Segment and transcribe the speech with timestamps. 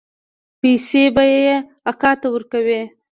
[0.59, 1.45] پيسې به دې
[1.91, 2.81] اکا ته ورکوې.